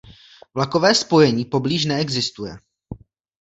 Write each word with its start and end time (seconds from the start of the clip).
Vlakové 0.55 0.95
spojení 0.95 1.45
poblíž 1.45 1.85
neexistuje. 1.85 2.55